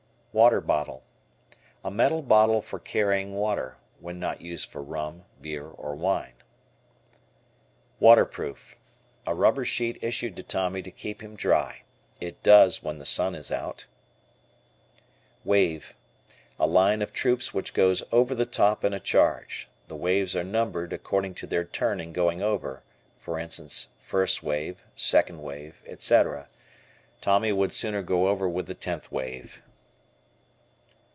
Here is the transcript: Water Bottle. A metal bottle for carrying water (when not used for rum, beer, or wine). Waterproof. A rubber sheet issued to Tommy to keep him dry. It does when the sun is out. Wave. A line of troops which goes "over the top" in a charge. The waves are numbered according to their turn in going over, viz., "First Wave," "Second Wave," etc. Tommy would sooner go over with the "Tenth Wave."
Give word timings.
Water 0.33 0.61
Bottle. 0.61 1.03
A 1.83 1.91
metal 1.91 2.21
bottle 2.21 2.61
for 2.61 2.79
carrying 2.79 3.33
water 3.35 3.75
(when 3.99 4.17
not 4.17 4.39
used 4.39 4.69
for 4.69 4.81
rum, 4.81 5.25
beer, 5.41 5.67
or 5.67 5.93
wine). 5.93 6.35
Waterproof. 7.99 8.77
A 9.27 9.35
rubber 9.35 9.65
sheet 9.65 10.01
issued 10.01 10.37
to 10.37 10.43
Tommy 10.43 10.81
to 10.83 10.89
keep 10.89 11.21
him 11.21 11.35
dry. 11.35 11.81
It 12.21 12.41
does 12.43 12.81
when 12.81 12.97
the 12.97 13.05
sun 13.05 13.35
is 13.35 13.51
out. 13.51 13.87
Wave. 15.43 15.97
A 16.57 16.65
line 16.65 17.01
of 17.01 17.11
troops 17.11 17.53
which 17.53 17.73
goes 17.73 18.01
"over 18.13 18.33
the 18.33 18.45
top" 18.45 18.85
in 18.85 18.93
a 18.93 19.01
charge. 19.01 19.67
The 19.89 19.97
waves 19.97 20.33
are 20.33 20.45
numbered 20.45 20.93
according 20.93 21.33
to 21.35 21.45
their 21.45 21.65
turn 21.65 21.99
in 21.99 22.13
going 22.13 22.41
over, 22.41 22.83
viz., 23.21 23.89
"First 23.99 24.43
Wave," 24.43 24.81
"Second 24.95 25.41
Wave," 25.43 25.83
etc. 25.85 26.47
Tommy 27.19 27.51
would 27.51 27.73
sooner 27.73 28.01
go 28.01 28.29
over 28.29 28.47
with 28.47 28.67
the 28.67 28.75
"Tenth 28.75 29.11
Wave." 29.11 29.61